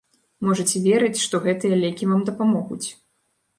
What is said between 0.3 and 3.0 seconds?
Можаце верыць, што гэтыя лекі вам дапамогуць.